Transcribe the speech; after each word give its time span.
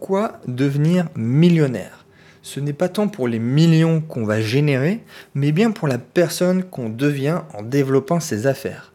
Pourquoi 0.00 0.38
devenir 0.46 1.08
millionnaire? 1.16 2.06
Ce 2.42 2.60
n'est 2.60 2.72
pas 2.72 2.88
tant 2.88 3.08
pour 3.08 3.26
les 3.26 3.40
millions 3.40 4.00
qu'on 4.00 4.24
va 4.24 4.40
générer, 4.40 5.00
mais 5.34 5.50
bien 5.50 5.72
pour 5.72 5.88
la 5.88 5.98
personne 5.98 6.62
qu'on 6.62 6.88
devient 6.88 7.40
en 7.52 7.62
développant 7.62 8.20
ses 8.20 8.46
affaires. 8.46 8.92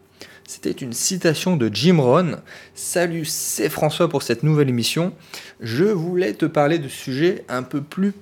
C'était 0.48 0.72
une 0.72 0.94
citation 0.94 1.58
de 1.58 1.70
Jim 1.74 1.98
Rohn. 2.00 2.38
Salut, 2.74 3.26
c'est 3.26 3.68
François 3.68 4.08
pour 4.08 4.24
cette 4.24 4.44
nouvelle 4.44 4.70
émission. 4.70 5.12
Je 5.60 5.84
voulais 5.84 6.36
te 6.36 6.46
parler 6.46 6.80
de 6.80 6.88
sujets 6.88 7.44
un 7.50 7.64
peu 7.64 7.82
plus 7.82 8.14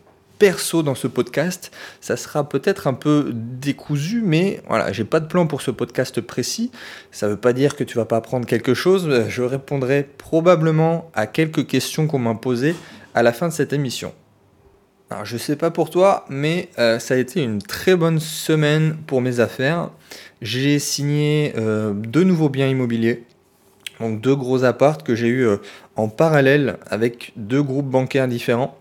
perso 0.42 0.82
dans 0.82 0.96
ce 0.96 1.06
podcast. 1.06 1.72
Ça 2.00 2.18
sera 2.18 2.50
peut-être 2.50 2.88
un 2.88 2.96
peu 2.96 3.30
décousu, 3.32 4.24
mais 4.26 4.60
voilà, 4.68 4.92
j'ai 4.92 5.04
pas 5.04 5.20
de 5.20 5.28
plan 5.28 5.46
pour 5.46 5.62
ce 5.62 5.70
podcast 5.70 6.20
précis. 6.20 6.72
Ça 7.12 7.28
veut 7.28 7.38
pas 7.38 7.54
dire 7.54 7.76
que 7.76 7.84
tu 7.84 7.96
vas 7.96 8.06
pas 8.06 8.18
apprendre 8.18 8.48
quelque 8.48 8.74
chose. 8.74 9.26
Je 9.30 9.44
répondrai 9.44 10.10
probablement 10.18 11.12
à 11.14 11.28
quelques 11.28 11.68
questions 11.68 12.08
qu'on 12.08 12.18
m'a 12.18 12.34
posées 12.34 12.76
à 13.14 13.22
la 13.22 13.34
fin 13.34 13.50
de 13.50 13.54
cette 13.54 13.72
émission. 13.72 14.16
Alors, 15.12 15.26
je 15.26 15.38
sais 15.38 15.56
pas 15.56 15.70
pour 15.70 15.92
toi, 15.92 16.26
mais 16.28 16.70
euh, 16.80 16.98
ça 16.98 17.14
a 17.14 17.18
été 17.18 17.44
une 17.44 17.62
très 17.62 17.96
bonne 17.96 18.20
semaine 18.20 18.98
pour 19.06 19.22
mes 19.22 19.42
affaires. 19.42 19.92
J'ai 20.42 20.80
signé 20.80 21.54
euh, 21.56 21.94
deux 21.94 22.24
nouveaux 22.24 22.50
biens 22.50 22.68
immobiliers. 22.68 23.26
Donc 24.00 24.22
deux 24.22 24.36
gros 24.36 24.64
apparts 24.64 25.04
que 25.04 25.14
j'ai 25.14 25.28
eu 25.28 25.46
euh, 25.46 25.58
en 25.96 26.10
parallèle 26.10 26.78
avec 26.90 27.32
deux 27.36 27.62
groupes 27.62 27.92
bancaires 27.92 28.28
différents. 28.28 28.81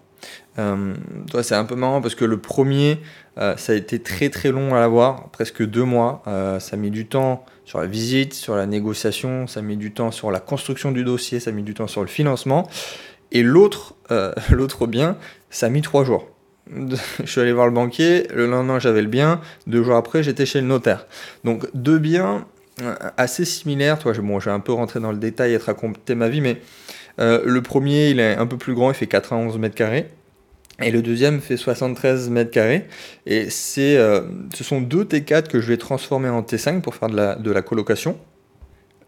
Euh, 0.61 0.95
c'est 1.43 1.55
un 1.55 1.65
peu 1.65 1.75
marrant 1.75 2.01
parce 2.01 2.15
que 2.15 2.25
le 2.25 2.39
premier, 2.39 2.99
euh, 3.39 3.57
ça 3.57 3.73
a 3.73 3.77
été 3.77 4.01
très 4.01 4.29
très 4.29 4.51
long 4.51 4.75
à 4.75 4.81
l'avoir, 4.81 5.31
presque 5.31 5.65
deux 5.65 5.85
mois. 5.85 6.23
Euh, 6.27 6.61
ça 6.61 6.77
a 6.77 6.79
mis 6.79 6.91
du 6.91 7.07
temps 7.07 7.45
sur 7.65 7.81
la 7.81 7.87
visite, 7.87 8.35
sur 8.35 8.55
la 8.55 8.67
négociation, 8.67 9.47
ça 9.47 9.61
a 9.61 9.63
mis 9.63 9.77
du 9.77 9.93
temps 9.93 10.11
sur 10.11 10.31
la 10.31 10.41
construction 10.41 10.93
du 10.93 11.05
dossier, 11.05 11.41
ça 11.41 11.51
a 11.51 11.53
mis 11.53 11.63
du 11.63 11.75
temps 11.75 11.87
sur 11.87 12.03
le 12.03 12.09
financement. 12.09 12.69
Et 13.33 13.43
l'autre, 13.43 13.95
l'autre 14.51 14.87
bien, 14.87 15.17
ça 15.51 15.67
a 15.67 15.69
mis 15.69 15.83
trois 15.83 16.05
jours. 16.05 16.29
Je 16.71 17.27
suis 17.27 17.41
allé 17.41 17.53
voir 17.53 17.67
le 17.67 17.73
banquier, 17.73 18.29
le 18.35 18.47
lendemain 18.47 18.79
j'avais 18.79 19.03
le 19.03 19.09
bien, 19.09 19.41
deux 19.67 19.83
jours 19.83 19.97
après 19.97 20.23
j'étais 20.23 20.47
chez 20.47 20.61
le 20.61 20.67
notaire. 20.67 21.07
Donc 21.43 21.67
deux 21.75 21.99
biens 21.99 22.47
assez 23.17 23.45
similaires. 23.45 23.99
Toi, 23.99 24.13
bon, 24.23 24.41
je 24.41 24.47
vais 24.47 24.55
un 24.55 24.61
peu 24.61 24.73
rentrer 24.73 25.01
dans 25.01 25.13
le 25.13 25.19
détail 25.19 25.55
et 25.55 25.59
te 25.59 25.65
raconter 25.65 26.15
ma 26.15 26.29
vie, 26.29 26.41
mais 26.41 26.61
le 27.19 27.61
premier 27.61 28.11
il 28.11 28.21
est 28.21 28.37
un 28.37 28.47
peu 28.47 28.57
plus 28.57 28.75
grand, 28.75 28.91
il 28.91 28.95
fait 28.95 29.07
91 29.07 29.59
mètres 29.59 29.75
carrés. 29.75 30.09
Et 30.83 30.91
le 30.91 31.03
deuxième 31.03 31.41
fait 31.41 31.57
73 31.57 32.31
mètres 32.31 32.51
carrés. 32.51 32.87
Et 33.27 33.49
euh, 33.79 34.23
ce 34.55 34.65
sont 34.65 34.81
deux 34.81 35.05
T4 35.05 35.49
que 35.49 35.61
je 35.61 35.67
vais 35.67 35.77
transformer 35.77 36.29
en 36.29 36.43
T5 36.43 36.81
pour 36.81 36.95
faire 36.95 37.09
de 37.09 37.17
la, 37.17 37.35
de 37.35 37.51
la 37.51 37.63
colocation. 37.63 38.19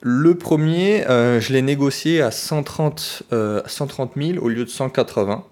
Le 0.00 0.34
premier, 0.34 1.06
euh, 1.08 1.40
je 1.40 1.52
l'ai 1.52 1.62
négocié 1.62 2.20
à 2.22 2.30
130, 2.30 3.22
130 3.66 4.12
000 4.16 4.44
au 4.44 4.48
lieu 4.48 4.64
de 4.64 4.70
180. 4.70 5.44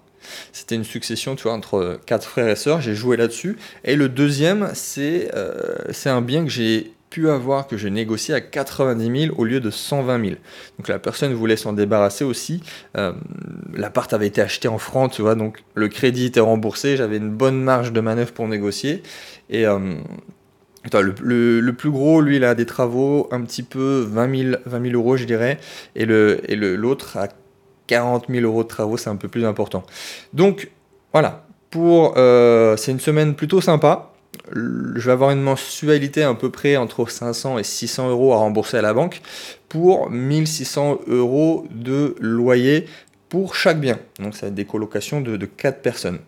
C'était 0.51 0.75
une 0.75 0.83
succession 0.83 1.35
tu 1.35 1.43
vois, 1.43 1.53
entre 1.53 1.99
quatre 2.05 2.27
frères 2.27 2.49
et 2.49 2.55
sœurs. 2.55 2.81
J'ai 2.81 2.95
joué 2.95 3.17
là-dessus. 3.17 3.57
Et 3.83 3.95
le 3.95 4.09
deuxième, 4.09 4.69
c'est, 4.73 5.31
euh, 5.35 5.75
c'est 5.91 6.09
un 6.09 6.21
bien 6.21 6.43
que 6.43 6.49
j'ai 6.49 6.93
pu 7.11 7.29
avoir 7.29 7.67
que 7.67 7.77
je 7.77 7.87
négocié 7.89 8.33
à 8.33 8.41
90 8.41 9.25
000 9.25 9.35
au 9.37 9.43
lieu 9.43 9.59
de 9.59 9.69
120 9.69 10.23
000. 10.23 10.35
Donc 10.79 10.87
la 10.87 10.97
personne 10.97 11.33
voulait 11.33 11.57
s'en 11.57 11.73
débarrasser 11.73 12.23
aussi. 12.23 12.63
Euh, 12.97 13.11
l'appart 13.73 14.11
avait 14.13 14.27
été 14.27 14.41
acheté 14.41 14.67
en 14.67 14.79
francs, 14.79 15.11
tu 15.11 15.21
vois, 15.21 15.35
donc 15.35 15.59
le 15.75 15.89
crédit 15.89 16.25
était 16.25 16.39
remboursé, 16.39 16.97
j'avais 16.97 17.17
une 17.17 17.29
bonne 17.29 17.61
marge 17.61 17.91
de 17.91 17.99
manœuvre 17.99 18.31
pour 18.31 18.47
négocier. 18.47 19.03
Et 19.49 19.67
euh, 19.67 19.95
le, 20.93 21.71
plus 21.71 21.91
gros, 21.91 22.21
lui, 22.21 22.37
il 22.37 22.45
a 22.45 22.55
des 22.55 22.65
travaux 22.65 23.27
un 23.31 23.41
petit 23.41 23.63
peu 23.63 24.07
20 24.09 24.37
000, 24.43 24.55
20 24.65 24.81
000 24.89 24.95
euros, 24.95 25.17
je 25.17 25.25
dirais, 25.25 25.59
et 25.95 26.05
l'autre 26.05 26.41
et 26.47 26.55
le, 26.55 26.95
a 27.15 27.27
40 27.87 28.27
000 28.29 28.45
euros 28.45 28.63
de 28.63 28.69
travaux, 28.69 28.95
c'est 28.95 29.09
un 29.09 29.17
peu 29.17 29.27
plus 29.27 29.45
important. 29.45 29.83
Donc 30.33 30.71
voilà, 31.11 31.45
pour 31.69 32.13
euh, 32.17 32.77
c'est 32.77 32.91
une 32.91 33.01
semaine 33.01 33.35
plutôt 33.35 33.59
sympa 33.59 34.10
je 34.53 35.05
vais 35.05 35.11
avoir 35.11 35.31
une 35.31 35.41
mensualité 35.41 36.23
à 36.23 36.33
peu 36.33 36.49
près 36.49 36.77
entre 36.77 37.09
500 37.09 37.57
et 37.59 37.63
600 37.63 38.09
euros 38.09 38.33
à 38.33 38.37
rembourser 38.37 38.77
à 38.77 38.81
la 38.81 38.93
banque 38.93 39.21
pour 39.69 40.09
1600 40.09 41.01
euros 41.07 41.67
de 41.71 42.15
loyer 42.19 42.85
pour 43.29 43.55
chaque 43.55 43.79
bien. 43.79 43.99
Donc 44.19 44.35
ça 44.35 44.41
va 44.41 44.47
être 44.47 44.55
des 44.55 44.65
colocations 44.65 45.21
de, 45.21 45.37
de 45.37 45.45
4 45.45 45.81
personnes 45.81 46.19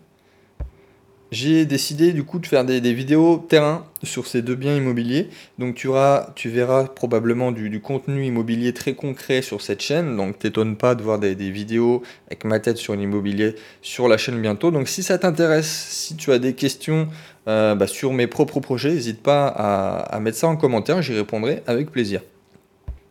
j'ai 1.30 1.66
décidé 1.66 2.12
du 2.12 2.22
coup 2.22 2.38
de 2.38 2.46
faire 2.46 2.64
des, 2.64 2.80
vidéos 2.92 3.38
terrain 3.48 3.84
sur 4.02 4.26
ces 4.26 4.42
deux 4.42 4.54
biens 4.54 4.76
immobiliers. 4.76 5.30
Donc 5.58 5.74
tu, 5.74 5.88
auras, 5.88 6.28
tu 6.36 6.48
verras 6.48 6.84
probablement 6.84 7.50
du, 7.50 7.80
contenu 7.80 8.24
immobilier 8.24 8.72
très 8.72 8.94
concret 8.94 9.42
sur 9.42 9.60
cette 9.60 9.80
chaîne. 9.80 10.16
Donc 10.16 10.38
t'étonne 10.38 10.76
pas 10.76 10.94
de 10.94 11.02
voir 11.02 11.18
des, 11.18 11.34
vidéos 11.34 12.02
avec 12.28 12.44
ma 12.44 12.60
tête 12.60 12.76
sur 12.76 12.94
l'immobilier 12.94 13.56
sur 13.82 14.08
la 14.08 14.16
chaîne 14.16 14.40
bientôt. 14.40 14.70
Donc 14.70 14.88
si 14.88 15.02
ça 15.02 15.18
t'intéresse, 15.18 15.88
si 15.90 16.16
tu 16.16 16.30
as 16.30 16.38
des 16.38 16.54
questions 16.54 17.08
euh, 17.48 17.74
bah, 17.74 17.86
sur 17.86 18.12
mes 18.12 18.26
propres 18.26 18.60
projets, 18.60 18.92
n'hésite 18.92 19.22
pas 19.22 19.48
à, 19.48 20.20
mettre 20.20 20.38
ça 20.38 20.46
en 20.46 20.56
commentaire, 20.56 21.02
j'y 21.02 21.14
répondrai 21.14 21.62
avec 21.66 21.90
plaisir. 21.90 22.20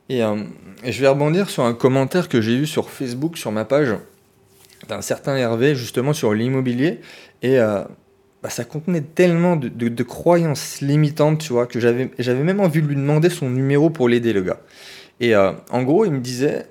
Et, 0.10 0.24
euh, 0.24 0.38
je 0.86 1.02
vais 1.02 1.08
rebondir 1.08 1.50
sur 1.50 1.64
un 1.64 1.74
commentaire 1.74 2.30
que 2.30 2.42
j'ai 2.42 2.54
eu 2.54 2.68
sur 2.68 2.90
Facebook, 2.90 3.38
sur 3.38 3.52
ma 3.52 3.66
page, 3.66 3.96
d'un 4.88 5.02
certain 5.02 5.36
Hervé, 5.36 5.76
justement 5.76 6.14
sur 6.14 6.34
l'immobilier. 6.34 7.00
Et 7.42 7.60
euh, 7.60 7.84
bah, 8.44 8.50
ça 8.50 8.66
contenait 8.66 9.02
tellement 9.02 9.56
de, 9.56 10.04
croyances 10.04 10.82
limitantes, 10.82 11.40
tu 11.40 11.54
vois, 11.54 11.66
que 11.66 11.80
j'avais, 11.80 12.12
j'avais 12.20 12.44
même 12.44 12.60
envie 12.60 12.82
de 12.82 12.88
lui 12.88 12.98
demander 12.98 13.30
son 13.30 13.50
numéro 13.50 13.90
pour 13.90 14.10
l'aider, 14.10 14.34
le 14.34 14.42
gars. 14.42 14.60
Et 15.22 15.34
euh, 15.34 15.54
en 15.72 15.84
gros, 15.84 16.04
il 16.04 16.12
me 16.12 16.20
disait, 16.20 16.66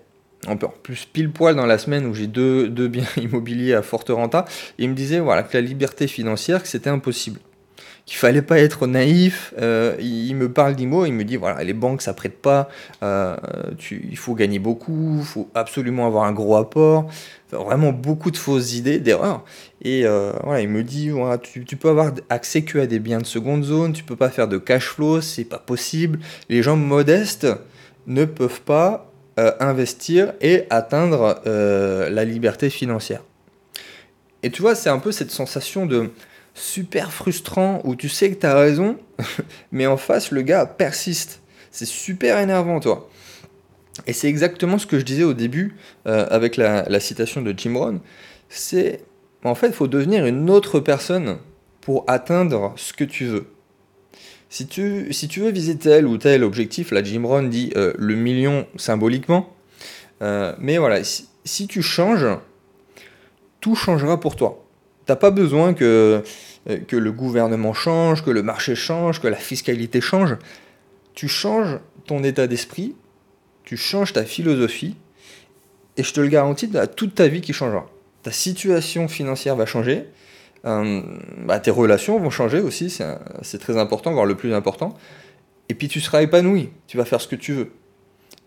en 0.47 0.57
plus 0.57 1.07
pile 1.07 1.31
poil 1.31 1.57
dans 1.57 1.65
la 1.65 1.79
semaine 1.79 2.05
où 2.05 2.13
j'ai 2.13 2.27
deux, 2.27 2.69
deux 2.69 2.89
biens 2.89 3.07
immobiliers 3.17 3.73
à 3.73 3.81
forte 3.81 4.11
renta, 4.11 4.45
il 4.77 4.91
me 4.91 4.95
disait 4.95 5.19
voilà, 5.19 5.43
que 5.43 5.57
la 5.57 5.63
liberté 5.63 6.07
financière, 6.07 6.63
que 6.63 6.69
c'était 6.69 6.91
impossible 6.91 7.41
qu'il 8.07 8.19
fallait 8.19 8.43
pas 8.43 8.59
être 8.59 8.87
naïf. 8.87 9.55
Euh, 9.61 9.97
il, 10.01 10.35
me 10.35 10.51
parle 10.51 10.75
d'IMO, 10.75 11.07
il 11.07 11.13
me 11.13 11.25
dit 11.25 11.37
voilà, 11.37 11.63
les 11.63 11.73
banques 11.73 12.03
ça 12.03 12.15
prête 12.15 12.41
pas, 12.41 12.69
euh, 13.03 13.37
il 13.91 14.17
faut 14.17 14.35
gagner 14.35 14.59
beaucoup, 14.59 15.19
il 15.21 15.25
faut 15.25 15.49
absolument 15.55 16.07
avoir 16.07 16.25
un 16.25 16.33
gros 16.33 16.57
apport. 16.57 17.09
vraiment 17.51 17.93
beaucoup 17.93 18.31
de 18.31 18.37
fausses 18.37 18.75
idées, 18.75 18.99
d'erreurs. 18.99 19.45
Et 19.83 20.05
euh, 20.05 20.33
voilà, 20.43 20.61
il 20.61 20.69
me 20.69 20.83
dit 20.83 21.11
tu, 21.43 21.65
tu, 21.65 21.77
peux 21.77 21.89
avoir 21.89 22.13
accès 22.29 22.63
que 22.63 22.79
à 22.79 22.87
des 22.87 22.99
biens 22.99 23.19
de 23.19 23.27
seconde 23.27 23.65
zone, 23.65 23.93
tu 23.93 24.05
peux 24.05 24.17
pas 24.17 24.31
faire 24.31 24.49
de 24.49 24.59
cash 24.59 24.87
flow, 24.87 25.21
c'est 25.21 25.45
pas 25.45 25.59
possible. 25.59 26.19
Les 26.49 26.63
gens 26.63 26.77
modestes 26.77 27.47
ne 28.07 28.25
peuvent 28.25 28.63
pas 28.63 29.09
investir 29.37 30.35
et 30.43 30.65
atteindre 30.69 31.41
la 31.47 32.25
liberté 32.25 32.69
financière. 32.69 33.23
Et 34.43 34.51
tu 34.51 34.61
vois, 34.61 34.75
c'est 34.75 34.91
un 34.91 34.99
peu 34.99 35.13
cette 35.13 35.31
sensation 35.31 35.87
de 35.87 36.11
super 36.55 37.13
frustrant 37.13 37.81
où 37.85 37.97
tu 37.97 38.09
sais 38.09 38.31
que 38.31 38.41
tu 38.41 38.47
as 38.47 38.55
raison, 38.55 38.99
mais 39.73 39.87
en 39.87 39.97
face, 39.97 40.31
le 40.31 40.43
gars 40.43 40.67
persiste. 40.67 41.41
C'est 41.71 41.87
super 41.87 42.39
énervant, 42.39 42.81
toi. 42.81 43.09
Et 44.07 44.13
c'est 44.13 44.29
exactement 44.29 44.79
ce 44.79 44.87
que 44.87 44.99
je 44.99 45.05
disais 45.05 45.25
au 45.25 45.35
début 45.35 45.77
euh, 46.07 46.27
avec 46.31 46.57
la, 46.57 47.01
citation 47.01 47.43
de 47.43 47.55
Jim 47.57 47.75
Rohn. 47.77 48.01
C'est 48.49 49.01
en 49.45 49.55
fait, 49.55 49.69
il 49.69 49.73
faut 49.73 49.89
devenir 49.89 50.25
une 50.27 50.51
autre 50.51 50.79
personne 50.81 51.39
pour 51.81 52.05
atteindre 52.07 52.73
ce 52.77 52.93
que 52.93 53.05
tu 53.05 53.25
veux. 53.25 53.47
Si 54.51 54.67
tu, 54.67 55.13
si 55.13 55.29
tu 55.29 55.41
veux 55.41 55.51
viser 55.51 55.77
tel 55.77 56.07
ou 56.07 56.17
tel 56.17 56.45
objectif, 56.45 56.91
là 56.91 57.03
Jim 57.03 57.23
Rohn 57.25 57.49
dit 57.49 57.73
euh, 57.77 57.93
le 57.99 58.15
million 58.15 58.67
symboliquement, 58.77 59.53
euh, 60.21 60.55
mais 60.59 60.79
voilà, 60.79 61.03
si 61.03 61.67
tu 61.67 61.83
changes, 61.83 62.27
tout 63.61 63.75
changera 63.75 64.21
pour 64.21 64.37
toi. 64.37 64.62
T'as 65.07 65.17
pas 65.17 65.31
besoin 65.31 65.75
que, 65.75 66.23
euh, 66.71 66.79
que 66.87 66.97
le 66.97 67.13
gouvernement 67.13 67.75
change, 67.75 68.25
que 68.25 68.31
le 68.31 68.43
marché 68.43 68.75
change, 68.75 69.21
que 69.21 69.29
la 69.29 69.37
fiscalité 69.37 70.01
change. 70.01 70.37
Tu 71.15 71.29
changes 71.29 71.79
ton 72.07 72.23
état 72.25 72.47
d'esprit, 72.47 72.95
tu 73.65 73.77
changes 73.77 74.13
ta 74.13 74.25
philosophie, 74.25 74.97
et 75.97 76.03
je 76.03 76.13
te 76.13 76.21
le 76.21 76.29
garantis, 76.29 76.71
tu 76.71 76.77
toute 76.97 77.15
ta 77.15 77.29
vie 77.29 77.41
qui 77.41 77.53
changera. 77.53 77.87
Ta 78.23 78.31
situation 78.31 79.09
financière 79.09 79.57
va 79.57 79.67
changer, 79.67 80.05
euh, 80.65 81.03
bah, 81.45 81.59
tes 81.59 81.71
relations 81.71 82.19
vont 82.19 82.31
changer 82.31 82.61
aussi, 82.61 82.89
c'est 82.91 83.59
très 83.59 83.77
important, 83.77 84.13
voire 84.13 84.27
le 84.27 84.37
plus 84.37 84.55
important. 84.55 84.97
Et 85.69 85.75
puis 85.75 85.89
tu 85.89 86.01
seras 86.01 86.23
épanoui, 86.23 86.71
tu 86.87 86.97
vas 86.97 87.05
faire 87.05 87.21
ce 87.21 87.29
que 87.29 87.37
tu 87.37 87.53
veux. 87.53 87.73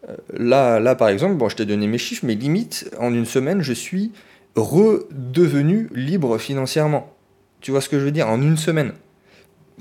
Euh, 0.09 0.15
là, 0.33 0.79
là, 0.79 0.95
par 0.95 1.09
exemple, 1.09 1.35
bon, 1.35 1.49
je 1.49 1.55
t'ai 1.55 1.65
donné 1.65 1.87
mes 1.87 1.97
chiffres, 1.97 2.25
mais 2.25 2.35
limite, 2.35 2.89
en 2.99 3.13
une 3.13 3.25
semaine, 3.25 3.61
je 3.61 3.73
suis 3.73 4.11
redevenu 4.55 5.89
libre 5.93 6.37
financièrement. 6.37 7.13
Tu 7.61 7.71
vois 7.71 7.81
ce 7.81 7.89
que 7.89 7.99
je 7.99 8.05
veux 8.05 8.11
dire? 8.11 8.29
En 8.29 8.41
une 8.41 8.57
semaine. 8.57 8.93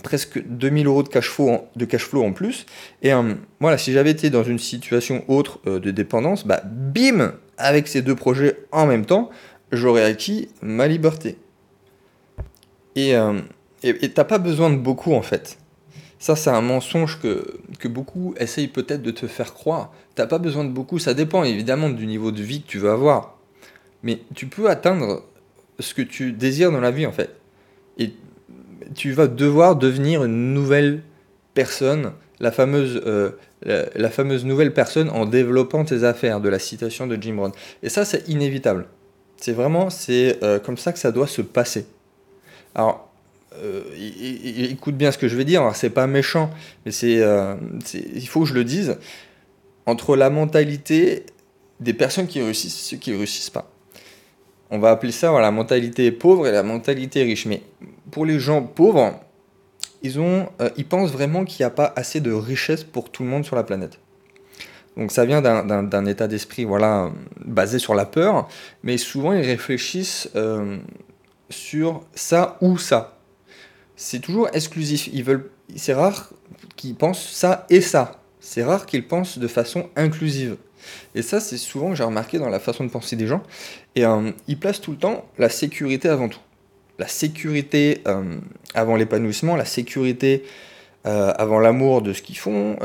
Presque 0.03 0.43
2000 0.45 0.87
euros 0.87 1.03
de 1.03 1.09
cash 1.09 1.29
flow 1.29 1.51
en, 1.51 2.27
en 2.27 2.33
plus. 2.33 2.67
Et 3.03 3.13
euh, 3.13 3.35
voilà, 3.61 3.79
si 3.79 3.93
j'avais 3.93 4.11
été 4.11 4.31
dans 4.31 4.43
une 4.43 4.59
situation 4.59 5.25
autre 5.29 5.61
euh, 5.67 5.79
de 5.79 5.91
dépendance, 5.91 6.47
bah 6.47 6.63
bim 6.65 7.35
Avec 7.59 7.87
ces 7.89 8.03
deux 8.03 8.17
projets 8.17 8.59
en 8.73 8.87
même 8.87 9.07
temps, 9.07 9.31
j'aurais 9.71 10.05
acquis 10.05 10.49
ma 10.63 10.89
liberté. 10.89 11.37
Et 12.97 13.15
euh, 13.17 13.41
t'as 14.15 14.25
pas 14.25 14.39
besoin 14.39 14.71
de 14.71 14.77
beaucoup 14.77 15.15
en 15.15 15.23
fait. 15.23 15.59
Ça, 16.19 16.37
c'est 16.37 16.51
un 16.51 16.63
mensonge 16.63 17.21
que, 17.21 17.61
que 17.79 17.87
beaucoup 17.87 18.35
essayent 18.39 18.69
peut-être 18.69 19.03
de 19.03 19.11
te 19.11 19.27
faire 19.27 19.53
croire. 19.53 19.93
T'as 20.15 20.27
pas 20.27 20.39
besoin 20.39 20.65
de 20.65 20.71
beaucoup, 20.71 20.99
ça 20.99 21.13
dépend 21.13 21.45
évidemment 21.45 21.91
du 21.91 22.07
niveau 22.07 22.33
de 22.33 22.43
vie 22.43 22.63
que 22.63 22.67
tu 22.67 22.79
veux 22.79 22.91
avoir. 22.91 23.34
Mais 24.05 24.21
tu 24.35 24.47
peux 24.47 24.71
atteindre 24.71 25.25
ce 25.81 25.95
que 25.95 26.03
tu 26.03 26.31
désires 26.31 26.71
dans 26.71 26.81
la 26.81 26.93
vie 26.93 27.07
en 27.07 27.13
fait. 27.13 27.31
Et 27.99 28.13
tu 28.95 29.11
vas 29.13 29.27
devoir 29.27 29.75
devenir 29.77 30.23
une 30.25 30.53
nouvelle 30.53 31.03
personne, 31.55 32.13
la 32.39 32.53
fameuse, 32.53 33.03
euh, 33.07 33.31
la, 33.63 34.11
fameuse 34.11 34.45
nouvelle 34.45 34.73
personne 34.73 35.09
en 35.11 35.27
développant 35.27 35.85
tes 35.85 36.05
affaires, 36.05 36.41
de 36.41 36.49
la 36.49 36.59
citation 36.59 37.07
de 37.07 37.21
Jim 37.21 37.35
Brown. 37.35 37.53
Et 37.83 37.89
ça, 37.89 38.05
c'est 38.05 38.29
inévitable. 38.29 38.87
C'est 39.37 39.53
vraiment, 39.53 39.91
c'est 39.91 40.39
euh, 40.43 40.59
comme 40.59 40.77
ça 40.77 40.93
que 40.93 40.99
ça 40.99 41.11
doit 41.11 41.27
se 41.27 41.43
passer. 41.43 41.87
Alors, 42.75 43.11
euh, 43.63 43.83
écoute 44.71 44.97
bien 44.97 45.13
ce 45.13 45.19
que 45.19 45.29
je 45.29 45.37
vais 45.37 45.45
dire, 45.45 45.63
alors 45.63 45.77
c'est 45.77 45.91
pas 45.91 46.07
méchant, 46.07 46.51
mais 46.85 46.93
c'est, 46.93 47.23
il 47.95 48.29
faut 48.29 48.43
que 48.43 48.49
je 48.49 48.55
le 48.55 48.65
dise, 48.65 48.99
entre 49.87 50.17
la 50.17 50.29
mentalité 50.29 51.25
des 51.81 51.95
personnes 51.95 52.27
qui 52.27 52.43
réussissent 52.43 52.81
et 52.81 52.91
ceux 52.91 52.97
qui 52.97 53.13
ne 53.13 53.19
réussissent 53.19 53.51
pas. 53.51 53.71
On 54.75 54.81
va 54.81 54.91
appeler 54.91 55.13
ça 55.13 55.31
la 55.39 55.53
mentalité 55.53 56.11
pauvre 56.11 56.49
et 56.49 56.51
la 56.51 56.65
mentalité 56.65 57.23
riche. 57.23 57.47
Mais 57.47 57.63
pour 58.11 58.27
les 58.27 58.41
gens 58.41 58.61
pauvres, 58.61 59.21
ils, 60.03 60.19
ont, 60.19 60.49
euh, 60.61 60.69
pensent 60.91 61.13
vraiment 61.13 61.45
qu'il 61.45 61.63
n'y 61.63 61.67
a 61.67 61.71
pas 61.71 61.93
assez 61.95 62.21
de 62.21 62.33
richesse 62.33 62.83
pour 62.83 63.09
tout 63.09 63.23
le 63.23 63.29
monde 63.29 63.45
sur 63.45 63.55
la 63.55 63.63
planète. 63.63 64.01
Donc 64.97 65.13
ça 65.13 65.25
vient 65.27 65.41
d'un 65.41 66.07
état 66.07 66.27
d'esprit 66.27 66.65
voilà, 66.65 67.13
basé 67.45 67.79
sur 67.79 67.95
la 67.95 68.05
peur, 68.05 68.49
mais 68.83 68.99
souvent 68.99 69.33
ils 69.33 69.47
réfléchissent 69.47 70.29
euh, 70.35 70.79
sur 71.49 72.05
ça 72.17 72.59
ou 72.61 72.77
ça. 72.77 73.19
C'est 73.95 74.19
toujours 74.19 74.49
exclusif. 74.55 75.09
C'est 75.77 75.95
rare 75.95 76.31
qu'ils 76.75 76.97
pensent 76.97 77.31
ça 77.31 77.65
et 77.71 77.81
ça. 77.81 78.21
C'est 78.41 78.65
rare 78.65 78.87
qu'ils 78.87 79.07
pensent 79.07 79.39
de 79.39 79.47
façon 79.47 79.89
inclusive. 79.95 80.57
Et 81.15 81.23
ça, 81.23 81.41
c'est 81.41 81.57
souvent 81.57 81.91
que 81.91 81.97
j'ai 81.97 82.05
remarqué 82.05 82.39
dans 82.39 82.49
la 82.49 82.61
façon 82.61 82.85
de 82.85 82.91
penser 82.91 83.17
des 83.17 83.27
gens. 83.27 83.43
Et 83.95 84.05
euh, 84.05 84.31
ils 84.49 84.59
placent 84.59 84.81
tout 84.81 84.93
le 84.93 84.97
temps 84.97 85.25
la 85.39 85.49
sécurité 85.49 86.09
avant 86.09 86.29
tout. 86.29 86.41
La 86.99 87.09
sécurité 87.09 88.03
euh, 88.07 88.39
avant 88.75 88.97
l'épanouissement, 88.97 89.57
la 89.57 89.65
sécurité 89.65 90.45
euh, 91.07 91.33
avant 91.37 91.59
l'amour 91.59 92.03
de 92.03 92.13
ce 92.13 92.23
qu'ils 92.23 92.39
font, 92.39 92.77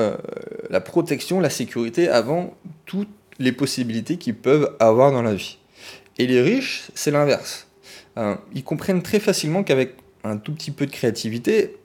la 0.69 0.81
protection, 0.81 1.39
la 1.39 1.49
sécurité 1.49 2.09
avant 2.09 2.53
toutes 2.85 3.09
les 3.37 3.51
possibilités 3.51 4.17
qu'ils 4.17 4.35
peuvent 4.35 4.75
avoir 4.79 5.11
dans 5.11 5.21
la 5.21 5.33
vie. 5.33 5.57
Et 6.17 6.27
les 6.27 6.41
riches, 6.41 6.89
c'est 6.95 7.11
l'inverse. 7.11 7.67
ils 8.53 8.63
comprennent 8.63 9.01
très 9.01 9.19
facilement 9.19 9.63
qu'avec 9.63 9.95
un 10.25 10.35
tout 10.35 10.53
petit 10.53 10.71
peu 10.71 10.85
de 10.85 10.91
créativité, 10.91 11.77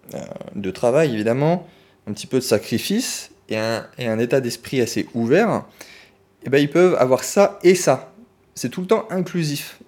de 0.57 0.71
travail 0.73 1.15
évidemment, 1.15 1.69
un 2.07 2.13
petit 2.13 2.27
peu 2.27 2.39
de 2.39 2.43
sacrifice 2.43 3.31
et 3.49 3.57
un, 3.57 3.87
et 3.99 4.07
un 4.07 4.19
état 4.19 4.41
d'esprit 4.41 4.81
assez 4.81 5.07
ouvert, 5.15 5.65
eh 6.45 6.51
ben, 6.51 6.59
ils 6.59 6.71
peuvent 6.71 6.97
avoir 6.97 7.25
ça 7.25 7.59
et 7.63 7.75
ça. 7.75 8.13
C'est 8.55 8.69
tout 8.69 8.81
le 8.81 8.87
temps 8.87 9.07
inclusif. 9.11 9.81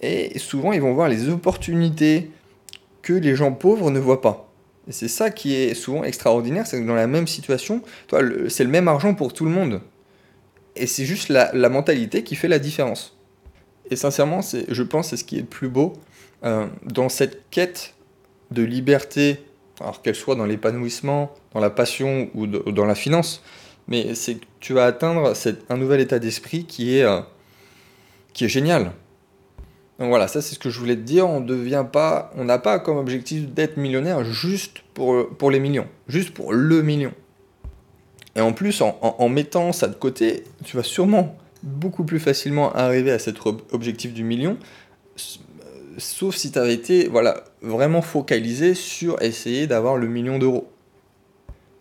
Et 0.00 0.38
souvent, 0.38 0.72
ils 0.72 0.80
vont 0.80 0.92
voir 0.92 1.08
les 1.08 1.28
opportunités 1.28 2.30
que 3.02 3.12
les 3.12 3.36
gens 3.36 3.52
pauvres 3.52 3.90
ne 3.90 4.00
voient 4.00 4.20
pas. 4.20 4.52
Et 4.88 4.92
c'est 4.92 5.08
ça 5.08 5.30
qui 5.30 5.54
est 5.54 5.74
souvent 5.74 6.02
extraordinaire, 6.02 6.66
c'est 6.66 6.80
que 6.80 6.86
dans 6.86 6.94
la 6.94 7.06
même 7.06 7.28
situation, 7.28 7.82
c'est 8.48 8.64
le 8.64 8.70
même 8.70 8.88
argent 8.88 9.14
pour 9.14 9.32
tout 9.32 9.44
le 9.44 9.50
monde. 9.50 9.80
Et 10.74 10.86
c'est 10.86 11.04
juste 11.04 11.28
la, 11.28 11.52
mentalité 11.68 12.24
qui 12.24 12.34
fait 12.34 12.48
la 12.48 12.58
différence. 12.58 13.16
Et 13.90 13.96
sincèrement, 13.96 14.40
je 14.42 14.82
pense 14.82 15.10
c'est 15.10 15.16
ce 15.16 15.24
qui 15.24 15.36
est 15.36 15.42
le 15.42 15.46
plus 15.46 15.68
beau 15.68 15.92
euh, 16.44 16.66
dans 16.84 17.08
cette 17.08 17.48
quête 17.50 17.94
de 18.50 18.62
liberté, 18.62 19.44
alors 19.80 20.02
qu'elle 20.02 20.14
soit 20.14 20.34
dans 20.34 20.46
l'épanouissement, 20.46 21.32
dans 21.54 21.60
la 21.60 21.70
passion 21.70 22.28
ou 22.34 22.46
dans 22.46 22.84
la 22.84 22.94
finance 22.94 23.42
mais 23.88 24.14
c'est 24.14 24.36
que 24.36 24.44
tu 24.60 24.72
vas 24.74 24.86
atteindre 24.86 25.32
un 25.68 25.76
nouvel 25.76 26.00
état 26.00 26.18
d'esprit 26.18 26.64
qui 26.64 26.96
est, 26.96 27.04
euh, 27.04 27.20
qui 28.32 28.44
est 28.44 28.48
génial. 28.48 28.92
Donc 29.98 30.08
voilà, 30.08 30.26
ça 30.26 30.42
c'est 30.42 30.54
ce 30.54 30.58
que 30.58 30.70
je 30.70 30.78
voulais 30.78 30.96
te 30.96 31.02
dire. 31.02 31.28
On 31.28 31.40
devient 31.40 31.84
pas, 31.90 32.32
on 32.36 32.44
n'a 32.44 32.58
pas 32.58 32.78
comme 32.78 32.96
objectif 32.96 33.48
d'être 33.48 33.76
millionnaire 33.76 34.24
juste 34.24 34.78
pour, 34.94 35.50
les 35.50 35.60
millions, 35.60 35.86
juste 36.08 36.32
pour 36.32 36.52
le 36.52 36.82
million. 36.82 37.12
Et 38.34 38.40
en 38.40 38.52
plus, 38.52 38.80
en, 38.80 39.28
mettant 39.28 39.72
ça 39.72 39.88
de 39.88 39.94
côté, 39.94 40.44
tu 40.64 40.76
vas 40.76 40.82
sûrement 40.82 41.36
beaucoup 41.62 42.04
plus 42.04 42.18
facilement 42.18 42.72
arriver 42.72 43.12
à 43.12 43.18
cet 43.18 43.36
objectif 43.72 44.14
du 44.14 44.24
million, 44.24 44.56
sauf 45.98 46.34
si 46.34 46.50
tu 46.50 46.58
avais 46.58 46.72
été 46.72 47.10
vraiment 47.60 48.00
focalisé 48.00 48.74
sur 48.74 49.20
essayer 49.20 49.66
d'avoir 49.66 49.98
le 49.98 50.08
million 50.08 50.38
d'euros. 50.38 50.71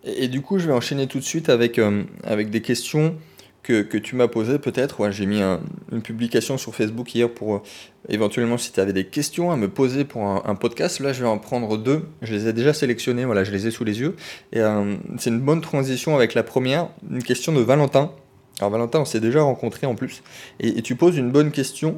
Et, 0.04 0.28
du 0.28 0.42
coup, 0.42 0.60
je 0.60 0.68
vais 0.68 0.74
enchaîner 0.74 1.08
tout 1.08 1.20
de 1.20 1.24
suite 1.24 1.50
avec, 1.50 1.78
euh, 1.78 2.04
avec 2.24 2.50
des 2.50 2.62
questions 2.62 3.16
que, 3.64 3.84
que 3.84 3.98
tu 3.98 4.16
m'as 4.16 4.28
posées 4.28 4.58
peut-être. 4.58 5.12
J'ai 5.12 5.26
mis 5.26 5.42
une 5.42 6.02
publication 6.02 6.58
sur 6.58 6.74
Facebook 6.74 7.14
hier 7.14 7.30
pour 7.30 7.56
euh, 7.56 7.62
éventuellement 8.10 8.58
si 8.58 8.72
tu 8.72 8.80
avais 8.80 8.94
des 8.94 9.06
questions 9.06 9.52
à 9.52 9.58
me 9.58 9.70
poser 9.70 10.04
pour 10.06 10.26
un, 10.26 10.56
podcast. 10.56 11.00
Là, 11.00 11.14
je 11.14 11.22
vais 11.22 11.30
en 11.30 11.38
prendre 11.38 11.78
deux. 11.78 12.08
Je 12.22 12.34
les 12.34 12.48
ai 12.48 12.54
déjà 12.54 12.74
sélectionnées, 12.74 13.26
voilà, 13.26 13.44
je 13.44 13.52
les 13.52 13.68
ai 13.68 13.72
sous 13.72 13.84
les 13.84 14.00
yeux. 14.00 14.16
Et 14.54 14.60
euh, 14.60 14.96
c'est 15.18 15.30
une 15.30 15.42
bonne 15.42 15.62
transition 15.62 16.16
avec 16.16 16.34
la 16.34 16.44
première, 16.44 16.90
une 17.10 17.24
question 17.24 17.52
de 17.54 17.62
Valentin. 17.62 18.12
Alors 18.60 18.72
Valentin, 18.72 19.00
on 19.00 19.06
s'est 19.06 19.20
déjà 19.20 19.42
rencontré 19.42 19.88
en 19.88 19.96
plus. 19.96 20.24
Et 20.60 20.82
tu 20.82 20.96
poses 20.96 21.18
une 21.18 21.32
bonne 21.32 21.52
question. 21.52 21.98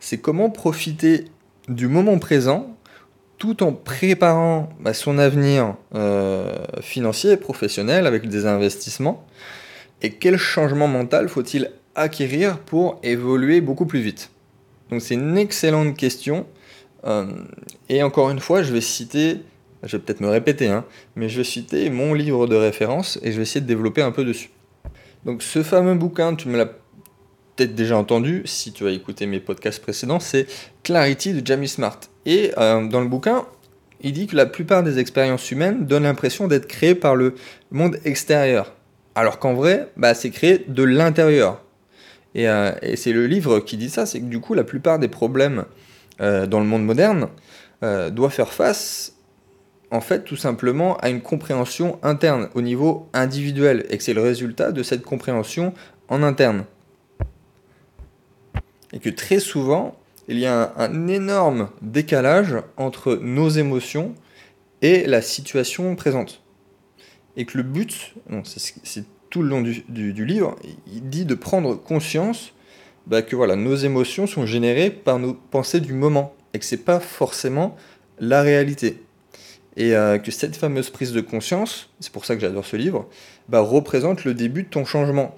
C'est 0.00 0.18
comment 0.18 0.50
profiter 0.50 1.26
du 1.68 1.86
moment 1.86 2.18
présent 2.18 2.76
tout 3.42 3.64
en 3.64 3.72
préparant 3.72 4.68
bah, 4.78 4.94
son 4.94 5.18
avenir 5.18 5.74
euh, 5.96 6.54
financier 6.80 7.32
et 7.32 7.36
professionnel 7.36 8.06
avec 8.06 8.28
des 8.28 8.46
investissements 8.46 9.26
Et 10.00 10.12
quel 10.12 10.36
changement 10.36 10.86
mental 10.86 11.28
faut-il 11.28 11.72
acquérir 11.96 12.60
pour 12.60 13.00
évoluer 13.02 13.60
beaucoup 13.60 13.84
plus 13.84 13.98
vite? 13.98 14.30
Donc 14.90 15.02
c'est 15.02 15.14
une 15.14 15.36
excellente 15.36 15.96
question. 15.96 16.46
Euh, 17.04 17.26
et 17.88 18.04
encore 18.04 18.30
une 18.30 18.38
fois, 18.38 18.62
je 18.62 18.72
vais 18.72 18.80
citer, 18.80 19.40
je 19.82 19.96
vais 19.96 20.02
peut-être 20.04 20.20
me 20.20 20.28
répéter, 20.28 20.68
hein, 20.68 20.84
mais 21.16 21.28
je 21.28 21.38
vais 21.38 21.44
citer 21.44 21.90
mon 21.90 22.14
livre 22.14 22.46
de 22.46 22.54
référence 22.54 23.18
et 23.24 23.32
je 23.32 23.38
vais 23.38 23.42
essayer 23.42 23.60
de 23.60 23.66
développer 23.66 24.02
un 24.02 24.12
peu 24.12 24.24
dessus. 24.24 24.50
Donc 25.24 25.42
ce 25.42 25.64
fameux 25.64 25.96
bouquin, 25.96 26.36
tu 26.36 26.46
me 26.46 26.56
l'as 26.56 26.66
peut-être 27.56 27.74
déjà 27.74 27.96
entendu 27.96 28.42
si 28.44 28.72
tu 28.72 28.86
as 28.86 28.92
écouté 28.92 29.26
mes 29.26 29.40
podcasts 29.40 29.82
précédents, 29.82 30.20
c'est 30.20 30.46
Clarity 30.84 31.32
de 31.32 31.44
Jamie 31.44 31.66
Smart. 31.66 31.98
Et 32.26 32.52
euh, 32.58 32.86
dans 32.86 33.00
le 33.00 33.08
bouquin, 33.08 33.44
il 34.00 34.12
dit 34.12 34.26
que 34.26 34.36
la 34.36 34.46
plupart 34.46 34.82
des 34.82 34.98
expériences 34.98 35.50
humaines 35.50 35.86
donnent 35.86 36.04
l'impression 36.04 36.48
d'être 36.48 36.66
créées 36.66 36.94
par 36.94 37.16
le 37.16 37.34
monde 37.70 37.98
extérieur. 38.04 38.74
Alors 39.14 39.38
qu'en 39.38 39.54
vrai, 39.54 39.88
bah, 39.96 40.14
c'est 40.14 40.30
créé 40.30 40.64
de 40.66 40.82
l'intérieur. 40.82 41.62
Et, 42.34 42.48
euh, 42.48 42.72
c'est 42.96 43.12
le 43.12 43.26
livre 43.26 43.60
qui 43.60 43.76
dit 43.76 43.90
ça, 43.90 44.06
c'est 44.06 44.20
que 44.20 44.26
du 44.26 44.40
coup, 44.40 44.54
la 44.54 44.64
plupart 44.64 44.98
des 44.98 45.08
problèmes 45.08 45.64
euh, 46.20 46.46
dans 46.46 46.60
le 46.60 46.66
monde 46.66 46.84
moderne 46.84 47.28
doivent 48.12 48.32
faire 48.32 48.52
face, 48.52 49.16
en 49.90 50.00
fait, 50.00 50.22
tout 50.22 50.36
simplement 50.36 50.96
à 50.98 51.10
une 51.10 51.20
compréhension 51.20 51.98
interne 52.04 52.48
au 52.54 52.62
niveau 52.62 53.08
individuel, 53.12 53.86
et 53.90 53.98
que 53.98 54.04
c'est 54.04 54.14
le 54.14 54.22
résultat 54.22 54.70
de 54.70 54.84
cette 54.84 55.02
compréhension 55.02 55.74
en 56.06 56.22
interne. 56.22 56.64
Et 58.92 59.00
que 59.00 59.10
très 59.10 59.40
souvent, 59.40 59.96
il 60.32 60.38
y 60.38 60.46
a 60.46 60.72
un, 60.76 61.08
énorme 61.08 61.68
décalage 61.82 62.56
entre 62.78 63.16
nos 63.16 63.50
émotions 63.50 64.14
et 64.80 65.06
la 65.06 65.20
situation 65.20 65.94
présente. 65.94 66.42
Et 67.36 67.44
que 67.44 67.58
le 67.58 67.62
but, 67.62 68.14
c'est 68.44 69.04
tout 69.30 69.42
le 69.42 69.48
long 69.48 69.60
du, 69.60 70.24
livre, 70.24 70.56
il 70.90 71.08
dit 71.08 71.24
de 71.24 71.34
prendre 71.34 71.74
conscience 71.74 72.54
bah, 73.06 73.20
que 73.20 73.36
voilà, 73.36 73.56
nos 73.56 73.76
émotions 73.76 74.26
sont 74.26 74.46
générées 74.46 74.90
par 74.90 75.18
nos 75.18 75.34
pensées 75.34 75.80
du 75.80 75.92
moment 75.92 76.34
et 76.54 76.58
que 76.58 76.64
c'est 76.64 76.84
pas 76.84 76.98
forcément 77.00 77.76
la 78.18 78.42
réalité. 78.42 79.02
Et 79.76 79.94
euh, 79.94 80.18
que 80.18 80.30
cette 80.30 80.56
fameuse 80.56 80.90
prise 80.90 81.12
de 81.12 81.20
conscience, 81.20 81.90
c'est 82.00 82.12
pour 82.12 82.24
ça 82.24 82.34
que 82.34 82.40
j'adore 82.40 82.64
ce 82.64 82.76
livre, 82.76 83.08
bah, 83.48 83.60
représente 83.60 84.24
le 84.24 84.32
début 84.34 84.62
de 84.62 84.68
ton 84.68 84.84
changement. 84.84 85.36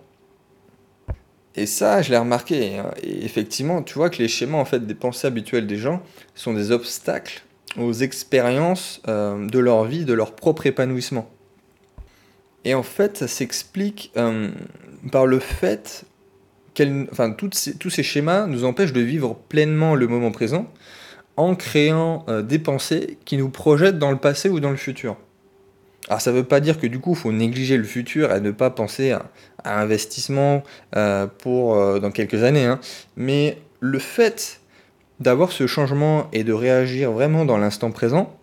Et 1.57 1.67
ça, 1.67 2.03
je 2.03 2.11
l'ai 2.11 2.19
remarqué. 2.19 2.79
Hein. 2.79 2.91
Effectivement, 3.03 3.83
tu 3.83 3.95
vois 3.95 4.11
que 4.11 4.19
les 4.19 4.29
schémas 4.29 4.59
en 4.59 4.65
fait, 4.65 4.87
des 4.87 4.95
pensées 4.95 5.27
habituelles 5.27 5.67
des 5.67 5.77
gens 5.77 6.03
sont 6.35 6.53
des 6.53 6.71
obstacles 6.71 7.43
aux 7.79 7.93
expériences 7.93 9.01
euh, 9.09 9.47
de 9.47 9.59
leur 9.59 9.85
vie, 9.85 10.05
de 10.05 10.13
leur 10.13 10.35
propre 10.35 10.67
épanouissement. 10.67 11.29
Et 12.65 12.75
en 12.75 12.83
fait, 12.83 13.19
ça 13.19 13.29
s'explique 13.29 14.11
euh, 14.17 14.51
par 15.13 15.27
le 15.27 15.39
fait 15.39 16.05
que 16.75 17.11
enfin, 17.13 17.31
tous 17.31 17.91
ces 17.91 18.03
schémas 18.03 18.47
nous 18.47 18.65
empêchent 18.65 18.93
de 18.93 19.01
vivre 19.01 19.37
pleinement 19.49 19.95
le 19.95 20.09
moment 20.09 20.33
présent 20.33 20.73
en 21.37 21.55
créant 21.55 22.25
euh, 22.29 22.43
des 22.43 22.59
pensées 22.59 23.19
qui 23.25 23.37
nous 23.37 23.49
projettent 23.49 23.99
dans 23.99 24.11
le 24.11 24.19
passé 24.19 24.49
ou 24.49 24.61
dans 24.61 24.71
le 24.71 24.77
futur. 24.77 25.17
Alors 26.09 26.21
ça 26.21 26.33
ne 26.33 26.37
veut 26.37 26.45
pas 26.45 26.61
dire 26.61 26.79
que 26.79 26.87
du 26.87 27.01
coup 27.01 27.13
il 27.13 27.17
faut 27.17 27.33
négliger 27.33 27.77
le 27.77 27.85
futur 27.85 28.33
et 28.33 28.41
ne 28.41 28.51
pas 28.51 28.71
penser 28.71 29.13
à, 29.13 29.31
investissement 29.65 30.63
euh, 30.95 31.27
pour 31.27 31.77
euh, 31.77 31.99
dans 31.99 32.11
quelques 32.11 32.43
années, 32.43 32.67
hein. 32.67 32.79
mais 33.17 33.59
le 33.81 33.99
fait 33.99 34.61
d'avoir 35.21 35.53
ce 35.53 35.67
changement 35.67 36.29
et 36.33 36.45
de 36.45 36.53
réagir 36.53 37.13
vraiment 37.13 37.47
dans 37.47 37.57
l'instant 37.57 37.91
présent, 37.91 38.37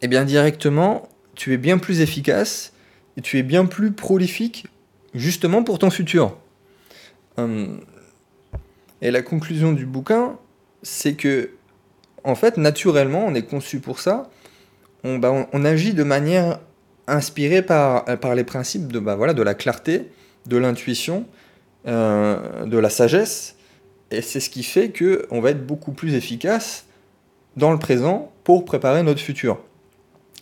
eh 0.00 0.08
bien 0.08 0.24
directement 0.24 1.08
tu 1.34 1.52
es 1.52 1.56
bien 1.56 1.78
plus 1.78 2.00
efficace 2.00 2.72
et 3.16 3.20
tu 3.20 3.38
es 3.38 3.42
bien 3.42 3.66
plus 3.66 3.92
prolifique 3.92 4.66
justement 5.14 5.62
pour 5.62 5.78
ton 5.78 5.90
futur. 5.90 6.36
Hum, 7.36 7.80
Et 9.00 9.10
la 9.10 9.22
conclusion 9.22 9.72
du 9.72 9.86
bouquin, 9.86 10.36
c'est 10.82 11.14
que, 11.14 11.50
en 12.24 12.34
fait, 12.34 12.56
naturellement, 12.56 13.24
on 13.26 13.34
est 13.34 13.42
conçu 13.46 13.80
pour 13.80 14.00
ça. 14.00 14.30
On, 15.04 15.18
bah, 15.18 15.48
on, 15.52 15.64
agit 15.64 15.94
de 15.94 16.02
manière 16.02 16.58
inspirée 17.06 17.62
par, 17.62 18.04
par 18.20 18.34
les 18.34 18.44
principes 18.44 18.92
de, 18.92 18.98
bah, 18.98 19.16
de 19.32 19.42
la 19.42 19.54
clarté, 19.54 20.10
de 20.46 20.56
l'intuition, 20.56 21.26
euh, 21.86 22.64
de 22.66 22.78
la 22.78 22.90
sagesse. 22.90 23.56
Et 24.10 24.22
c'est 24.22 24.40
ce 24.40 24.50
qui 24.50 24.62
fait 24.62 24.92
qu'on 24.92 25.40
va 25.40 25.50
être 25.50 25.66
beaucoup 25.66 25.92
plus 25.92 26.14
efficace 26.14 26.84
dans 27.56 27.72
le 27.72 27.78
présent 27.78 28.32
pour 28.44 28.64
préparer 28.64 29.02
notre 29.02 29.20
futur 29.20 29.58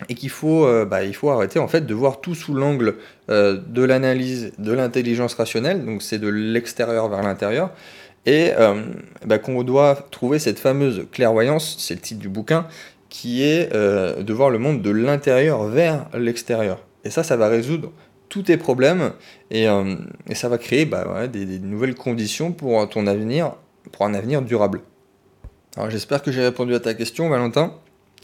et 0.09 0.15
qu'il 0.15 0.29
faut, 0.29 0.65
euh, 0.65 0.85
bah, 0.85 0.99
arrêter 1.23 1.59
en 1.59 1.67
fait 1.67 1.85
de 1.85 1.93
voir 1.93 2.21
tout 2.21 2.35
sous 2.35 2.53
l'angle 2.53 2.95
euh, 3.29 3.59
de 3.67 3.83
l'analyse 3.83 4.51
de 4.57 4.71
l'intelligence 4.71 5.33
rationnelle, 5.33 5.85
donc 5.85 6.01
c'est 6.01 6.19
de 6.19 6.27
l'extérieur 6.27 7.09
vers 7.09 7.21
l'intérieur, 7.21 7.71
et 8.25 8.51
euh, 8.57 8.83
qu'on 9.43 9.63
doit 9.63 10.07
trouver 10.11 10.39
cette 10.39 10.59
fameuse 10.59 11.05
clairvoyance, 11.11 11.75
c'est 11.79 11.95
le 11.95 12.01
titre 12.01 12.19
du 12.19 12.29
bouquin, 12.29 12.67
qui 13.11 13.43
est 13.43 13.71
de 13.71 14.33
voir 14.33 14.49
le 14.49 14.57
monde 14.57 14.81
de 14.81 14.89
l'intérieur 14.89 15.65
vers 15.65 16.07
l'extérieur. 16.17 16.79
Et 17.03 17.11
ça, 17.11 17.21
ça 17.21 17.35
va 17.35 17.47
résoudre 17.47 17.91
tous 18.29 18.43
tes 18.43 18.57
problèmes 18.57 19.11
et, 19.51 19.65
et 19.65 20.35
ça 20.35 20.47
va 20.49 20.57
créer 20.57 20.85
bah, 20.85 21.27
des, 21.27 21.59
nouvelles 21.59 21.93
conditions 21.93 22.51
pour 22.53 22.89
ton 22.89 23.05
avenir, 23.05 23.53
pour 23.91 24.05
un 24.05 24.13
avenir 24.13 24.41
durable. 24.41 24.81
Alors 25.77 25.89
j'espère 25.89 26.21
que 26.21 26.31
j'ai 26.31 26.41
répondu 26.41 26.73
à 26.73 26.79
ta 26.79 26.93
question, 26.93 27.29
Valentin. 27.29 27.73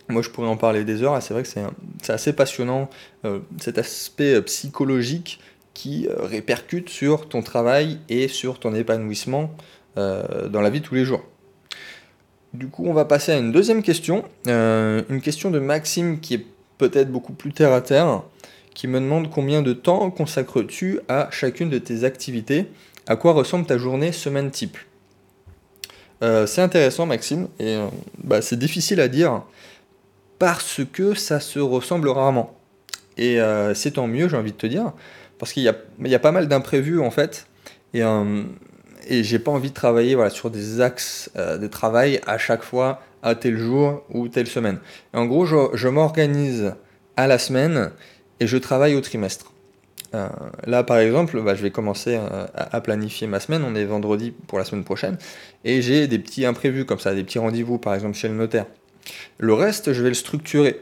Moi, 0.09 0.21
je 0.21 0.29
pourrais 0.29 0.47
en 0.47 0.57
parler 0.57 0.85
des 0.85 1.03
heures, 1.03 1.21
c'est 1.21 1.33
vrai 1.33 1.43
que 1.43 1.49
c'est 1.49 2.13
assez 2.13 2.31
passionnant, 2.33 2.89
euh, 3.25 3.39
cet 3.59 3.77
aspect 3.77 4.35
euh, 4.35 4.41
psychologique 4.41 5.39
qui 5.73 6.07
euh, 6.07 6.15
répercute 6.19 6.89
sur 6.89 7.27
ton 7.27 7.41
travail 7.41 7.99
et 8.07 8.27
sur 8.27 8.59
ton 8.59 8.73
épanouissement 8.73 9.51
dans 9.95 10.61
la 10.61 10.69
vie 10.69 10.83
tous 10.83 10.93
les 10.93 11.05
jours. 11.05 11.23
Du 12.53 12.67
coup, 12.67 12.85
on 12.87 12.93
va 12.93 13.05
passer 13.05 13.31
à 13.33 13.37
une 13.37 13.51
deuxième 13.51 13.83
question, 13.83 14.23
une 14.45 15.21
question 15.21 15.51
de 15.51 15.59
Maxime 15.59 16.19
qui 16.19 16.35
est 16.35 16.45
peut-être 16.77 17.11
beaucoup 17.11 17.33
plus 17.33 17.51
terre 17.51 17.73
à 17.73 17.81
terre, 17.81 18.23
qui 18.73 18.87
me 18.87 18.99
demande 18.99 19.29
combien 19.29 19.61
de 19.61 19.73
temps 19.73 20.09
consacres-tu 20.11 20.99
à 21.07 21.27
chacune 21.31 21.69
de 21.69 21.77
tes 21.77 22.03
activités, 22.03 22.67
à 23.05 23.15
quoi 23.15 23.33
ressemble 23.33 23.65
ta 23.65 23.77
journée 23.77 24.11
semaine 24.11 24.49
type? 24.51 24.77
c'est 26.21 26.61
intéressant, 26.61 27.05
Maxime, 27.05 27.47
et 27.59 27.77
bah, 28.23 28.41
c'est 28.41 28.57
difficile 28.57 29.01
à 29.01 29.07
dire 29.07 29.43
parce 30.39 30.81
que 30.91 31.13
ça 31.13 31.39
se 31.39 31.59
ressemble 31.59 32.09
rarement. 32.09 32.57
Et 33.17 33.41
euh, 33.41 33.73
c'est 33.73 33.91
tant 33.91 34.07
mieux, 34.07 34.29
j'ai 34.29 34.37
envie 34.37 34.51
de 34.51 34.57
te 34.57 34.67
dire, 34.67 34.93
parce 35.39 35.53
qu'il 35.53 35.63
y 35.63 35.67
a, 36.15 36.19
pas 36.19 36.31
mal 36.31 36.47
d'imprévus 36.47 36.99
en 36.99 37.11
fait, 37.11 37.47
euh, 37.95 38.43
et 39.09 39.23
j'ai 39.23 39.39
pas 39.39 39.51
envie 39.51 39.69
de 39.69 39.75
travailler 39.75 40.15
voilà, 40.15 40.29
sur 40.29 40.49
des 40.49 40.81
axes 40.81 41.29
euh, 41.35 41.57
de 41.57 41.67
travail 41.67 42.19
à 42.27 42.37
chaque 42.37 42.63
fois, 42.63 43.01
à 43.23 43.35
tel 43.35 43.57
jour 43.57 44.03
ou 44.09 44.27
telle 44.27 44.47
semaine. 44.47 44.79
en 45.13 45.25
gros, 45.25 45.45
je, 45.45 45.87
m'organise 45.87 46.73
à 47.15 47.27
la 47.27 47.37
semaine 47.37 47.91
et 48.39 48.47
je 48.47 48.57
travaille 48.57 48.95
au 48.95 49.01
trimestre. 49.01 49.51
là, 50.65 50.83
par 50.83 50.99
exemple, 50.99 51.41
bah, 51.41 51.55
je 51.55 51.61
vais 51.61 51.71
commencer 51.71 52.15
à, 52.15 52.49
à, 52.55 52.81
planifier 52.81 53.27
ma 53.27 53.39
semaine. 53.39 53.63
On 53.63 53.75
est 53.75 53.85
vendredi 53.85 54.31
pour 54.31 54.57
la 54.57 54.65
semaine 54.65 54.83
prochaine. 54.83 55.17
Et 55.63 55.81
j'ai 55.81 56.07
des 56.07 56.19
petits 56.19 56.45
imprévus 56.45 56.85
comme 56.85 56.99
ça, 56.99 57.13
des 57.13 57.23
petits 57.23 57.39
rendez-vous, 57.39 57.77
par 57.77 57.93
exemple, 57.93 58.15
chez 58.15 58.27
le 58.27 58.35
notaire. 58.35 58.65
Le 59.37 59.53
reste, 59.53 59.93
je 59.93 60.01
vais 60.01 60.09
le 60.09 60.15
structurer. 60.15 60.81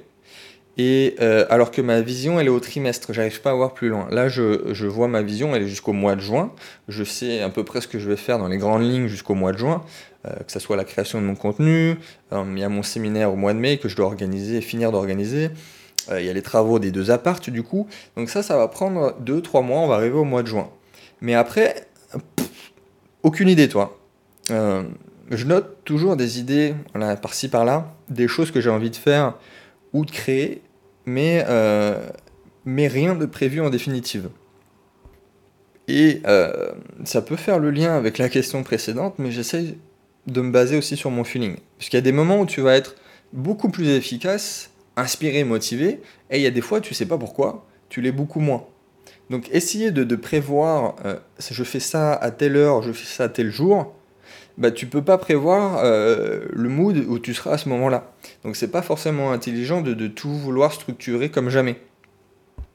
Et 0.78 1.16
euh, 1.22 1.46
alors 1.50 1.72
que 1.72 1.82
ma 1.82 2.02
vision, 2.02 2.40
elle 2.40 2.48
est 2.48 2.50
au 2.50 2.60
trimestre, 2.60 3.14
j'arrive 3.14 3.42
pas 3.42 3.52
à 3.52 3.54
voir 3.54 3.74
plus 3.74 3.90
loin. 3.90 4.08
Là, 4.12 4.28
je, 4.28 4.86
vois 4.86 5.08
ma 5.08 5.22
vision, 5.22 5.56
elle 5.56 5.64
est 5.64 5.68
jusqu'au 5.68 5.94
mois 5.94 6.16
de 6.16 6.22
juin. 6.22 6.52
Je 6.90 7.04
sais 7.04 7.42
à 7.42 7.50
peu 7.50 7.64
près 7.64 7.82
ce 7.82 7.88
que 7.88 7.98
je 7.98 8.10
vais 8.10 8.18
faire 8.18 8.40
dans 8.40 8.48
les 8.48 8.58
grandes 8.58 8.84
lignes 8.84 9.08
jusqu'au 9.08 9.36
mois 9.36 9.54
de 9.54 9.58
juin, 9.58 9.84
euh, 10.28 10.32
que 10.46 10.52
ce 10.52 10.60
soit 10.60 10.76
la 10.76 10.84
création 10.84 11.22
de 11.22 11.26
mon 11.26 11.36
contenu. 11.36 11.98
Euh, 12.34 12.44
il 12.52 12.60
y 12.60 12.64
a 12.64 12.70
mon 12.70 12.84
séminaire 12.84 13.32
au 13.32 13.38
mois 13.38 13.54
de 13.54 13.60
mai 13.60 13.78
que 13.78 13.88
je 13.88 13.96
dois 13.96 14.08
organiser, 14.08 14.60
finir 14.62 14.92
d'organiser. 14.92 15.50
il 16.12 16.26
y 16.26 16.30
a 16.30 16.34
les 16.34 16.42
travaux 16.42 16.80
des 16.80 16.92
deux 16.92 17.10
appartes 17.10 17.50
du 17.50 17.64
coup. 17.64 17.88
Donc 18.18 18.30
ça, 18.30 18.44
ça 18.44 18.58
va 18.58 18.68
prendre 18.68 19.16
2-3 19.24 19.64
mois, 19.64 19.80
on 19.80 19.88
va 19.88 19.96
arriver 19.96 20.18
au 20.18 20.26
mois 20.26 20.44
de 20.44 20.48
juin. 20.48 20.70
Mais 21.22 21.36
après, 21.36 21.88
aucune 23.24 23.48
idée, 23.48 23.70
toi 23.70 23.98
je 25.32 25.46
note 25.46 25.84
toujours 25.86 26.16
des 26.16 26.40
idées 26.40 26.76
par-ci 27.22 27.50
par-là, 27.50 27.94
des 28.10 28.28
choses 28.28 28.52
que 28.52 28.62
j'ai 28.62 28.70
envie 28.70 28.90
de 28.90 28.96
faire 28.96 29.34
ou 29.94 30.06
de 30.06 30.12
créer, 30.12 30.62
mais, 31.06 31.44
euh, 31.48 32.08
mais 32.66 32.88
rien 32.88 33.16
de 33.16 33.26
prévu 33.26 33.62
en 33.62 33.70
définitive. 33.70 34.30
Et 35.88 36.22
euh, 36.26 36.72
ça 37.04 37.22
peut 37.22 37.36
faire 37.36 37.60
le 37.60 37.70
lien 37.72 37.96
avec 37.96 38.18
la 38.18 38.30
question 38.30 38.64
précédente, 38.64 39.16
mais 39.20 39.32
j'essaye 39.32 39.78
de 40.28 40.42
me 40.42 40.52
baser 40.52 40.78
aussi 40.78 40.98
sur 40.98 41.12
mon 41.12 41.24
feeling. 41.24 41.58
Parce 41.78 41.90
qu'il 41.90 41.98
y 41.98 42.00
a 42.00 42.02
des 42.02 42.12
moments 42.12 42.40
où 42.40 42.46
tu 42.46 42.62
vas 42.62 42.76
être 42.76 42.96
beaucoup 43.34 43.70
plus 43.70 43.90
efficace, 43.90 44.72
inspiré, 44.96 45.44
motivé, 45.44 46.02
et 46.32 46.38
il 46.38 46.42
y 46.42 46.48
a 46.48 46.52
des 46.52 46.62
fois, 46.62 46.82
tu 46.82 46.94
sais 46.94 47.06
pas 47.06 47.18
pourquoi, 47.18 47.68
tu 47.90 48.02
l'es 48.02 48.12
beaucoup 48.12 48.40
moins. 48.40 48.66
Donc 49.30 49.50
essayer 49.52 49.92
de, 49.92 50.16
prévoir, 50.16 50.96
euh, 51.06 51.18
je 51.40 51.64
fais 51.64 51.80
ça 51.80 52.14
à 52.14 52.32
telle 52.32 52.56
heure, 52.56 52.82
je 52.82 52.92
fais 52.92 53.06
ça 53.06 53.26
à 53.26 53.30
tel 53.30 53.52
jour, 53.52 53.94
bah, 54.58 54.72
tu 54.72 54.88
peux 54.88 55.02
pas 55.02 55.18
prévoir 55.18 55.82
euh, 55.84 56.46
le 56.52 56.70
mood 56.70 56.98
où 57.08 57.20
tu 57.20 57.34
seras 57.34 57.52
à 57.52 57.58
ce 57.58 57.70
moment-là. 57.70 58.14
Donc 58.44 58.56
c'est 58.56 58.70
pas 58.70 58.82
forcément 58.82 59.32
intelligent 59.32 59.82
de, 59.82 60.08
tout 60.08 60.34
vouloir 60.34 60.72
structurer 60.72 61.30
comme 61.30 61.50
jamais. 61.50 61.78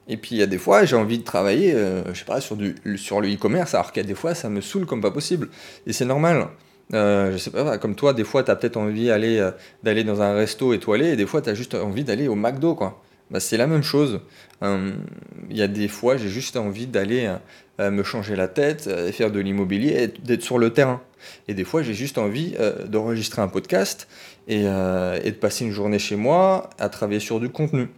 Et 0.07 0.17
puis 0.17 0.35
il 0.35 0.37
y 0.37 0.43
a 0.43 0.47
des 0.47 0.57
fois, 0.57 0.85
j'ai 0.85 0.95
envie 0.95 1.19
de 1.19 1.23
travailler, 1.23 1.73
euh, 1.73 2.03
je 2.13 2.19
sais 2.19 2.25
pas, 2.25 2.41
sur, 2.41 2.55
du, 2.55 2.75
sur 2.97 3.21
le 3.21 3.33
e-commerce, 3.33 3.73
alors 3.73 3.91
qu'il 3.91 4.03
y 4.03 4.05
a 4.05 4.07
des 4.07 4.15
fois, 4.15 4.35
ça 4.35 4.49
me 4.49 4.61
saoule 4.61 4.85
comme 4.85 5.01
pas 5.01 5.11
possible. 5.11 5.49
Et 5.87 5.93
c'est 5.93 6.05
normal. 6.05 6.47
Euh, 6.93 7.31
je 7.31 7.37
sais 7.37 7.51
pas, 7.51 7.77
comme 7.77 7.95
toi, 7.95 8.13
des 8.13 8.25
fois, 8.25 8.43
tu 8.43 8.51
as 8.51 8.55
peut-être 8.55 8.77
envie 8.77 9.07
d'aller, 9.07 9.49
d'aller 9.83 10.03
dans 10.03 10.21
un 10.21 10.33
resto 10.33 10.73
étoilé, 10.73 11.11
et 11.11 11.15
des 11.15 11.25
fois, 11.25 11.41
tu 11.41 11.49
as 11.49 11.53
juste 11.53 11.75
envie 11.75 12.03
d'aller 12.03 12.27
au 12.27 12.35
McDo, 12.35 12.75
quoi. 12.75 13.01
Bah, 13.31 13.39
c'est 13.39 13.57
la 13.57 13.65
même 13.67 13.83
chose. 13.83 14.21
Il 14.61 15.57
y 15.57 15.63
a 15.63 15.67
des 15.67 15.87
fois, 15.87 16.17
j'ai 16.17 16.29
juste 16.29 16.55
envie 16.55 16.85
d'aller 16.85 17.33
me 17.79 18.03
changer 18.03 18.35
la 18.35 18.47
tête, 18.47 18.87
et 18.87 19.11
faire 19.11 19.31
de 19.31 19.39
l'immobilier, 19.39 20.03
et 20.03 20.07
d'être 20.07 20.43
sur 20.43 20.59
le 20.59 20.71
terrain. 20.71 21.01
Et 21.47 21.53
des 21.53 21.63
fois, 21.63 21.81
j'ai 21.81 21.93
juste 21.93 22.17
envie 22.17 22.53
euh, 22.59 22.85
d'enregistrer 22.87 23.41
un 23.41 23.47
podcast 23.47 24.07
euh, 24.49 25.19
et, 25.23 25.31
de 25.31 25.35
passer 25.35 25.65
une 25.65 25.71
journée 25.71 25.99
chez 25.99 26.15
moi 26.15 26.69
à 26.79 26.89
travailler 26.89 27.19
sur 27.19 27.39
du 27.39 27.49
contenu. 27.49 27.89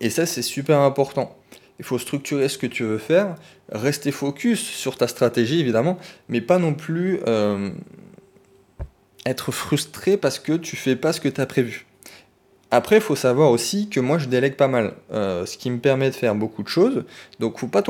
Et 0.00 0.10
ça, 0.10 0.26
c'est 0.26 0.42
super 0.42 0.80
important. 0.80 1.36
Il 1.78 1.84
faut 1.84 1.98
structurer 1.98 2.48
ce 2.48 2.58
que 2.58 2.66
tu 2.66 2.82
veux 2.82 2.98
faire, 2.98 3.36
rester 3.70 4.10
focus 4.10 4.60
sur 4.60 4.96
ta 4.96 5.06
stratégie, 5.06 5.60
évidemment, 5.60 5.98
mais 6.28 6.40
pas 6.40 6.58
non 6.58 6.74
plus 6.74 7.20
euh, 7.26 7.70
être 9.24 9.52
frustré 9.52 10.16
parce 10.16 10.38
que 10.38 10.52
tu 10.54 10.76
fais 10.76 10.96
pas 10.96 11.12
ce 11.12 11.20
que 11.20 11.28
tu 11.28 11.40
as 11.40 11.46
prévu. 11.46 11.87
Après, 12.70 12.96
il 12.96 13.02
faut 13.02 13.16
savoir 13.16 13.50
aussi 13.50 13.88
que 13.88 14.00
moi, 14.00 14.18
je 14.18 14.26
délègue 14.26 14.54
pas 14.54 14.68
mal, 14.68 14.92
ce 15.10 15.56
qui 15.56 15.70
me 15.70 15.78
permet 15.78 16.10
de 16.10 16.14
faire 16.14 16.34
beaucoup 16.34 16.62
de 16.62 16.68
choses. 16.68 17.04
Donc, 17.40 17.58
faut 17.58 17.66
pas 17.66 17.82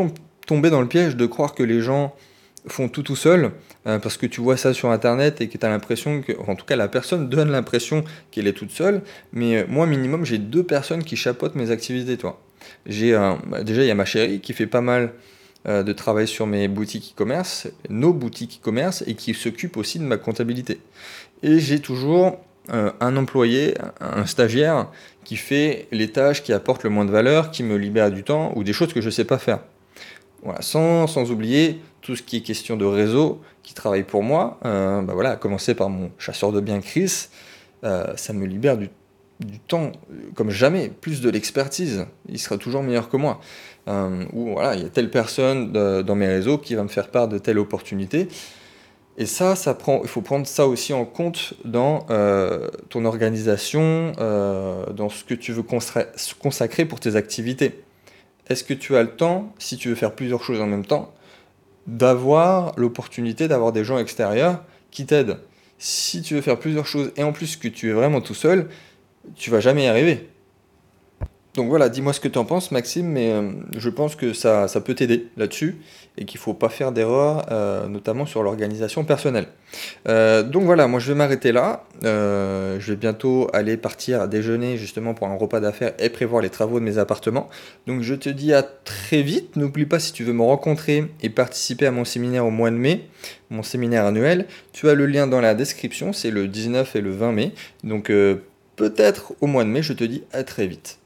tomber 0.46 0.70
dans 0.70 0.80
le 0.80 0.86
piège 0.86 1.16
de 1.16 1.26
croire 1.26 1.54
que 1.54 1.64
les 1.64 1.80
gens 1.80 2.14
font 2.68 2.88
tout 2.88 3.02
tout 3.02 3.16
seul, 3.16 3.52
euh, 3.86 3.98
parce 3.98 4.16
que 4.16 4.26
tu 4.26 4.40
vois 4.40 4.56
ça 4.56 4.74
sur 4.74 4.90
Internet 4.90 5.40
et 5.40 5.48
que 5.48 5.58
tu 5.58 5.64
as 5.64 5.68
l'impression 5.68 6.22
que, 6.22 6.32
en 6.46 6.54
tout 6.54 6.66
cas 6.66 6.76
la 6.76 6.88
personne 6.88 7.28
donne 7.30 7.50
l'impression 7.50 8.04
qu'elle 8.30 8.46
est 8.46 8.52
toute 8.52 8.70
seule, 8.70 9.02
mais 9.32 9.58
euh, 9.58 9.64
moi 9.68 9.86
minimum 9.86 10.24
j'ai 10.24 10.38
deux 10.38 10.62
personnes 10.62 11.04
qui 11.04 11.16
chapeautent 11.16 11.54
mes 11.54 11.70
activités, 11.70 12.16
toi. 12.16 12.40
J'ai 12.86 13.12
bah, 13.12 13.62
déjà 13.62 13.82
il 13.82 13.88
y 13.88 13.90
a 13.90 13.94
ma 13.94 14.04
chérie 14.04 14.40
qui 14.40 14.52
fait 14.52 14.66
pas 14.66 14.80
mal 14.80 15.12
euh, 15.66 15.82
de 15.82 15.92
travail 15.92 16.28
sur 16.28 16.46
mes 16.46 16.68
boutiques 16.68 17.14
e-commerce, 17.14 17.68
nos 17.88 18.12
boutiques 18.12 18.60
e-commerce, 18.60 19.04
et 19.06 19.14
qui 19.14 19.34
s'occupe 19.34 19.76
aussi 19.76 19.98
de 19.98 20.04
ma 20.04 20.16
comptabilité. 20.16 20.80
Et 21.42 21.60
j'ai 21.60 21.80
toujours 21.80 22.38
un 22.70 23.16
employé, 23.16 23.74
un 24.00 24.26
stagiaire, 24.26 24.88
qui 25.24 25.36
fait 25.36 25.88
les 25.92 26.10
tâches 26.10 26.42
qui 26.42 26.54
apportent 26.54 26.84
le 26.84 26.90
moins 26.90 27.04
de 27.04 27.10
valeur, 27.10 27.50
qui 27.50 27.62
me 27.62 27.76
libère 27.76 28.10
du 28.10 28.24
temps, 28.24 28.52
ou 28.56 28.64
des 28.64 28.72
choses 28.72 28.94
que 28.94 29.02
je 29.02 29.06
ne 29.06 29.10
sais 29.10 29.24
pas 29.24 29.38
faire. 29.38 29.60
Voilà, 30.42 30.62
sans, 30.62 31.06
sans 31.06 31.30
oublier 31.30 31.80
tout 32.00 32.16
ce 32.16 32.22
qui 32.22 32.38
est 32.38 32.40
question 32.40 32.76
de 32.76 32.84
réseau 32.84 33.40
qui 33.62 33.74
travaille 33.74 34.04
pour 34.04 34.22
moi. 34.22 34.58
Euh, 34.64 35.02
bah 35.02 35.12
voilà, 35.12 35.32
à 35.32 35.36
commencer 35.36 35.74
par 35.74 35.90
mon 35.90 36.10
chasseur 36.18 36.52
de 36.52 36.60
biens 36.60 36.80
Chris, 36.80 37.28
euh, 37.84 38.16
ça 38.16 38.32
me 38.32 38.46
libère 38.46 38.78
du, 38.78 38.88
du, 39.40 39.58
temps 39.58 39.92
comme 40.34 40.50
jamais, 40.50 40.88
plus 40.88 41.20
de 41.20 41.28
l'expertise. 41.28 42.06
Il 42.28 42.38
sera 42.38 42.56
toujours 42.56 42.82
meilleur 42.82 43.10
que 43.10 43.18
moi. 43.18 43.40
Euh, 43.88 44.24
ou 44.32 44.52
voilà, 44.52 44.76
il 44.76 44.82
y 44.82 44.86
a 44.86 44.88
telle 44.88 45.10
personne 45.10 45.72
dans 45.72 46.14
mes 46.14 46.28
réseaux 46.28 46.56
qui 46.56 46.74
va 46.74 46.82
me 46.82 46.88
faire 46.88 47.08
part 47.08 47.28
de 47.28 47.36
telle 47.36 47.58
opportunité. 47.58 48.28
Et 49.20 49.26
ça, 49.26 49.56
prend, 49.74 50.00
il 50.02 50.08
faut 50.08 50.20
prendre 50.20 50.46
ça 50.46 50.68
aussi 50.68 50.92
en 50.92 51.04
compte 51.04 51.54
dans 51.64 52.06
euh, 52.08 52.68
ton 52.88 53.04
organisation, 53.04 54.12
dans 54.12 55.08
ce 55.08 55.24
que 55.24 55.34
tu 55.34 55.52
veux 55.52 55.64
consacrer 55.64 56.84
pour 56.84 57.00
tes 57.00 57.16
activités. 57.16 57.82
Est-ce 58.48 58.62
que 58.62 58.74
tu 58.74 58.96
as 58.96 59.02
le 59.02 59.10
temps, 59.10 59.52
si 59.58 59.76
tu 59.76 59.88
veux 59.88 59.96
faire 59.96 60.14
plusieurs 60.14 60.42
choses 60.44 60.60
en 60.60 60.66
même 60.66 60.86
temps, 60.86 61.12
d'avoir 61.88 62.72
l'opportunité 62.76 63.48
d'avoir 63.48 63.72
des 63.72 63.82
gens 63.82 63.98
extérieurs 63.98 64.62
qui 64.92 65.04
t'aident? 65.04 65.38
Si 65.78 66.22
tu 66.22 66.34
veux 66.34 66.40
faire 66.40 66.58
plusieurs 66.58 66.86
choses 66.86 67.12
et 67.16 67.24
en 67.24 67.32
plus 67.32 67.56
que 67.56 67.66
tu 67.66 67.90
es 67.90 67.92
vraiment 67.92 68.20
tout 68.20 68.34
seul, 68.34 68.68
tu 69.34 69.50
vas 69.50 69.60
jamais 69.60 69.84
y 69.84 69.86
arriver. 69.88 70.28
Donc 71.54 71.68
voilà, 71.68 71.88
dis-moi 71.88 72.12
ce 72.12 72.20
que 72.20 72.28
tu 72.28 72.38
en 72.38 72.44
penses, 72.44 72.70
Maxime, 72.70 73.06
mais 73.06 73.32
euh, 73.32 73.50
je 73.76 73.88
pense 73.88 74.14
que 74.14 74.32
ça, 74.32 74.68
ça 74.68 74.80
peut 74.80 74.94
t'aider 74.94 75.26
là-dessus 75.36 75.78
et 76.16 76.24
qu'il 76.24 76.38
ne 76.38 76.42
faut 76.42 76.54
pas 76.54 76.68
faire 76.68 76.92
d'erreur, 76.92 77.46
euh, 77.50 77.88
notamment 77.88 78.26
sur 78.26 78.42
l'organisation 78.42 79.02
personnelle. 79.04 79.46
Euh, 80.08 80.42
donc 80.42 80.64
voilà, 80.64 80.86
moi 80.86 81.00
je 81.00 81.10
vais 81.10 81.18
m'arrêter 81.18 81.52
là. 81.52 81.84
je 82.02 82.78
vais 82.86 82.96
bientôt 82.96 83.48
aller 83.52 83.76
partir 83.76 84.28
déjeuner 84.28 84.76
justement 84.76 85.14
pour 85.14 85.26
un 85.26 85.36
repas 85.36 85.58
d'affaires 85.58 85.94
et 85.98 86.10
prévoir 86.10 86.42
les 86.42 86.50
travaux 86.50 86.78
de 86.80 86.84
mes 86.84 86.98
appartements. 86.98 87.48
Donc 87.86 88.02
je 88.02 88.14
te 88.14 88.28
dis 88.28 88.52
à 88.52 88.62
très 88.62 89.22
vite. 89.22 89.56
N'oublie 89.56 89.86
pas 89.86 89.98
si 89.98 90.12
tu 90.12 90.24
veux 90.24 90.34
me 90.34 90.42
rencontrer 90.42 91.06
et 91.22 91.30
participer 91.30 91.86
à 91.86 91.90
mon 91.90 92.04
séminaire 92.04 92.46
au 92.46 92.50
mois 92.50 92.70
de 92.70 92.76
mai, 92.76 93.08
mon 93.50 93.62
séminaire 93.62 94.04
annuel, 94.04 94.46
tu 94.72 94.88
as 94.88 94.94
le 94.94 95.06
lien 95.06 95.26
dans 95.26 95.40
la 95.40 95.54
description, 95.54 96.12
c'est 96.12 96.30
le 96.30 96.46
19 96.46 96.94
et 96.94 97.00
le 97.00 97.10
20 97.10 97.32
mai. 97.32 97.52
Donc 97.84 98.12
peut-être 98.76 99.32
au 99.40 99.46
mois 99.46 99.64
de 99.64 99.70
mai, 99.70 99.82
je 99.82 99.92
te 99.92 100.04
dis 100.04 100.22
à 100.32 100.44
très 100.44 100.66
vite. 100.66 100.97